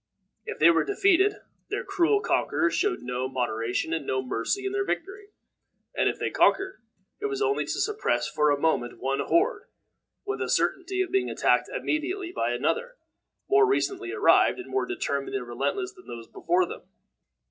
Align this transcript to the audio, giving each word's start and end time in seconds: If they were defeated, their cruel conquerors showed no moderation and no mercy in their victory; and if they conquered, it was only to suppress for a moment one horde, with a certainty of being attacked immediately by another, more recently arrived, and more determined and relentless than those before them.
If 0.47 0.57
they 0.57 0.71
were 0.71 0.83
defeated, 0.83 1.35
their 1.69 1.83
cruel 1.83 2.21
conquerors 2.21 2.73
showed 2.73 3.03
no 3.03 3.29
moderation 3.29 3.93
and 3.93 4.03
no 4.07 4.23
mercy 4.23 4.65
in 4.65 4.71
their 4.71 4.83
victory; 4.83 5.27
and 5.93 6.09
if 6.09 6.17
they 6.17 6.31
conquered, 6.31 6.81
it 7.19 7.27
was 7.27 7.39
only 7.39 7.65
to 7.65 7.79
suppress 7.79 8.27
for 8.27 8.49
a 8.49 8.59
moment 8.59 8.97
one 8.99 9.19
horde, 9.19 9.65
with 10.25 10.41
a 10.41 10.49
certainty 10.49 11.03
of 11.03 11.11
being 11.11 11.29
attacked 11.29 11.69
immediately 11.69 12.31
by 12.31 12.51
another, 12.51 12.95
more 13.47 13.67
recently 13.67 14.11
arrived, 14.11 14.57
and 14.57 14.71
more 14.71 14.87
determined 14.87 15.35
and 15.35 15.45
relentless 15.47 15.93
than 15.93 16.07
those 16.07 16.27
before 16.27 16.65
them. 16.65 16.81